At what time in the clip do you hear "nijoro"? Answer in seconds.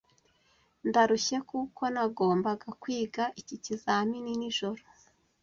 4.39-4.81